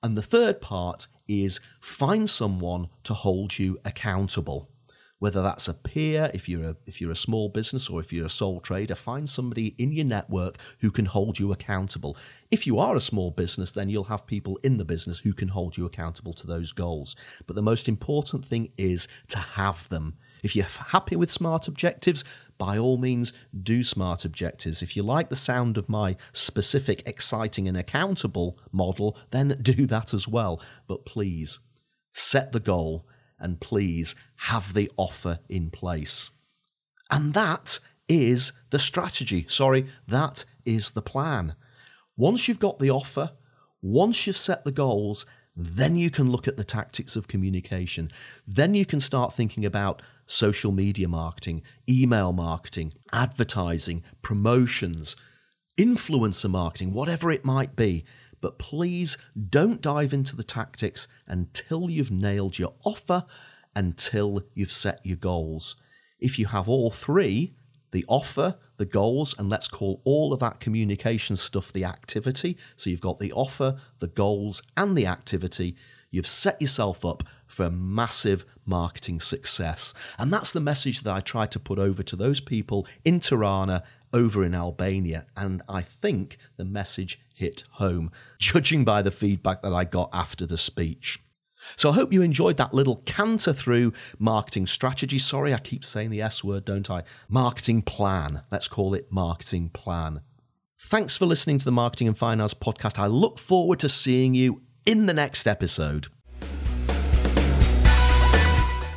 And 0.04 0.16
the 0.16 0.22
third 0.22 0.62
part 0.62 1.08
is 1.28 1.60
find 1.80 2.30
someone 2.30 2.90
to 3.04 3.14
hold 3.14 3.58
you 3.58 3.80
accountable 3.86 4.70
whether 5.20 5.42
that's 5.42 5.68
a 5.68 5.74
peer 5.74 6.30
if 6.34 6.50
you're 6.50 6.70
a 6.70 6.76
if 6.86 7.00
you're 7.00 7.12
a 7.12 7.16
small 7.16 7.50
business 7.50 7.90
or 7.90 8.00
if 8.00 8.12
you're 8.12 8.26
a 8.26 8.30
sole 8.30 8.60
trader 8.60 8.96
find 8.96 9.30
somebody 9.30 9.74
in 9.78 9.92
your 9.92 10.06
network 10.06 10.58
who 10.80 10.92
can 10.92 11.06
hold 11.06 11.40
you 11.40 11.52
accountable 11.52 12.18
if 12.52 12.68
you 12.68 12.80
are 12.80 12.96
a 12.96 13.02
small 13.02 13.32
business 13.32 13.72
then 13.72 13.90
you'll 13.90 14.04
have 14.06 14.28
people 14.28 14.60
in 14.64 14.78
the 14.78 14.86
business 14.86 15.20
who 15.20 15.34
can 15.34 15.48
hold 15.48 15.78
you 15.78 15.86
accountable 15.86 16.34
to 16.34 16.48
those 16.48 16.72
goals 16.72 17.16
but 17.48 17.56
the 17.56 17.62
most 17.62 17.88
important 17.88 18.44
thing 18.44 18.72
is 18.78 19.08
to 19.28 19.38
have 19.38 19.88
them 19.90 20.18
if 20.44 20.56
you're 20.56 20.66
happy 20.66 21.16
with 21.16 21.32
smart 21.32 21.68
objectives, 21.68 22.24
by 22.60 22.78
all 22.78 22.98
means, 22.98 23.34
do 23.64 23.84
smart 23.84 24.26
objectives. 24.26 24.84
If 24.84 24.96
you 24.96 25.02
like 25.02 25.30
the 25.30 25.36
sound 25.36 25.76
of 25.76 25.90
my 25.90 26.18
specific, 26.34 27.02
exciting, 27.08 27.68
and 27.68 27.76
accountable 27.76 28.60
model, 28.72 29.18
then 29.32 29.58
do 29.64 29.88
that 29.88 30.14
as 30.14 30.28
well. 30.28 30.62
But 30.86 31.04
please, 31.04 31.62
set 32.12 32.52
the 32.52 32.60
goal 32.60 33.08
and 33.40 33.60
please 33.60 34.16
have 34.38 34.74
the 34.74 34.92
offer 34.98 35.40
in 35.50 35.70
place. 35.70 36.32
And 37.12 37.34
that 37.34 37.80
is 38.08 38.54
the 38.70 38.80
strategy. 38.80 39.46
Sorry, 39.48 39.86
that 40.08 40.46
is 40.66 40.92
the 40.92 41.02
plan. 41.02 41.56
Once 42.18 42.48
you've 42.48 42.60
got 42.60 42.80
the 42.80 42.92
offer, 42.92 43.32
once 43.82 44.26
you've 44.26 44.38
set 44.38 44.64
the 44.64 44.72
goals, 44.72 45.26
then 45.56 45.96
you 45.96 46.10
can 46.10 46.30
look 46.30 46.48
at 46.48 46.58
the 46.58 46.64
tactics 46.64 47.16
of 47.16 47.28
communication. 47.28 48.10
Then 48.46 48.76
you 48.76 48.86
can 48.86 49.00
start 49.00 49.34
thinking 49.34 49.66
about 49.66 50.02
social 50.26 50.72
media 50.72 51.08
marketing, 51.08 51.62
email 51.90 52.34
marketing, 52.34 52.94
advertising, 53.14 54.04
promotions, 54.22 55.16
influencer 55.78 56.50
marketing, 56.50 56.94
whatever 56.94 57.32
it 57.32 57.46
might 57.46 57.76
be. 57.76 58.06
But 58.42 58.60
please 58.60 59.18
don't 59.50 59.82
dive 59.82 60.14
into 60.14 60.36
the 60.36 60.44
tactics 60.44 61.08
until 61.28 61.90
you've 61.90 62.12
nailed 62.12 62.60
your 62.60 62.74
offer, 62.84 63.26
until 63.76 64.44
you've 64.54 64.72
set 64.72 65.00
your 65.04 65.18
goals. 65.18 65.76
If 66.20 66.40
you 66.40 66.48
have 66.48 66.70
all 66.70 66.92
three, 66.92 67.56
the 67.92 68.06
offer, 68.08 68.58
the 68.78 68.86
goals, 68.86 69.38
and 69.38 69.50
let's 69.50 69.68
call 69.68 70.02
all 70.04 70.34
of 70.34 70.40
that 70.42 70.60
communication 70.60 71.38
stuff 71.38 71.72
the 71.72 71.86
activity. 71.86 72.58
So 72.76 72.90
you've 72.90 73.02
got 73.02 73.20
the 73.20 73.32
offer, 73.32 73.78
the 74.00 74.08
goals, 74.08 74.62
and 74.76 74.98
the 74.98 75.08
activity. 75.08 75.76
You've 76.12 76.28
set 76.28 76.62
yourself 76.62 77.06
up 77.06 77.24
for 77.46 77.70
massive 77.70 78.46
marketing 78.66 79.20
success. 79.20 79.94
And 80.18 80.32
that's 80.32 80.52
the 80.52 80.60
message 80.60 81.02
that 81.02 81.14
I 81.14 81.20
try 81.20 81.46
to 81.48 81.60
put 81.60 81.80
over 81.80 82.04
to 82.04 82.16
those 82.16 82.40
people 82.40 82.88
in 83.04 83.20
Tirana 83.20 83.84
over 84.14 84.44
in 84.44 84.56
Albania. 84.56 85.26
And 85.36 85.62
I 85.68 85.82
think 85.82 86.38
the 86.58 86.66
message 86.66 87.20
hit 87.34 87.64
home, 87.72 88.12
judging 88.40 88.86
by 88.86 89.02
the 89.02 89.12
feedback 89.12 89.62
that 89.62 89.74
I 89.74 89.86
got 89.86 90.10
after 90.14 90.46
the 90.46 90.58
speech. 90.58 91.20
So 91.76 91.90
I 91.90 91.94
hope 91.94 92.14
you 92.14 92.22
enjoyed 92.22 92.58
that 92.58 92.74
little 92.74 92.98
canter 93.06 93.52
through 93.52 93.94
marketing 94.20 94.68
strategy. 94.68 95.18
Sorry, 95.18 95.54
I 95.54 95.58
keep 95.58 95.84
saying 95.84 96.12
the 96.12 96.22
S 96.22 96.44
word, 96.44 96.66
don't 96.66 96.90
I? 96.90 97.04
Marketing 97.28 97.82
plan. 97.82 98.44
Let's 98.52 98.68
call 98.68 98.94
it 98.94 99.12
marketing 99.12 99.70
plan. 99.70 100.22
Thanks 100.80 101.18
for 101.18 101.26
listening 101.26 101.58
to 101.58 101.66
the 101.66 101.72
Marketing 101.72 102.08
and 102.08 102.18
Finance 102.18 102.54
podcast. 102.54 103.00
I 103.00 103.08
look 103.08 103.40
forward 103.40 103.80
to 103.80 103.90
seeing 103.90 104.36
you 104.36 104.62
in 104.86 105.08
the 105.08 105.14
next 105.14 105.48
episode. 105.48 106.08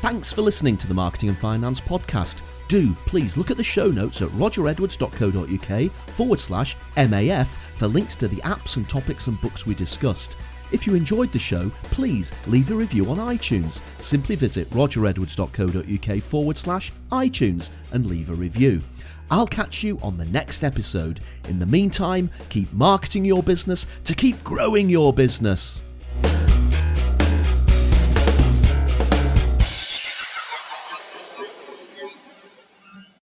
Thanks 0.08 0.32
for 0.32 0.40
listening 0.40 0.78
to 0.78 0.86
the 0.88 0.94
Marketing 0.94 1.28
and 1.28 1.36
Finance 1.36 1.82
podcast 1.82 2.40
do 2.66 2.94
please 3.04 3.36
look 3.36 3.50
at 3.50 3.58
the 3.58 3.62
show 3.62 3.88
notes 3.90 4.22
at 4.22 4.30
rogeredwards.co.uk 4.30 5.92
forward 5.92 6.40
slash 6.40 6.78
MAF 6.96 7.46
for 7.46 7.88
links 7.88 8.16
to 8.16 8.26
the 8.26 8.38
apps 8.38 8.78
and 8.78 8.88
topics 8.88 9.26
and 9.26 9.38
books 9.42 9.66
we 9.66 9.74
discussed. 9.74 10.38
If 10.72 10.86
you 10.86 10.94
enjoyed 10.94 11.30
the 11.30 11.38
show, 11.38 11.70
please 11.82 12.32
leave 12.46 12.70
a 12.70 12.74
review 12.74 13.10
on 13.10 13.18
iTunes. 13.18 13.82
Simply 13.98 14.34
visit 14.34 14.70
rogeredwards.co.uk 14.70 16.22
forward 16.22 16.56
slash 16.56 16.90
iTunes 17.12 17.68
and 17.92 18.06
leave 18.06 18.30
a 18.30 18.34
review. 18.34 18.80
I'll 19.30 19.46
catch 19.46 19.82
you 19.82 19.98
on 20.00 20.16
the 20.16 20.24
next 20.24 20.64
episode. 20.64 21.20
In 21.50 21.58
the 21.58 21.66
meantime, 21.66 22.30
keep 22.48 22.72
marketing 22.72 23.26
your 23.26 23.42
business 23.42 23.86
to 24.04 24.14
keep 24.14 24.42
growing 24.42 24.88
your 24.88 25.12
business. 25.12 25.82